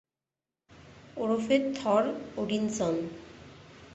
ওরফে 1.17 1.55
Thor 1.77 2.03
Odinson. 2.37 2.95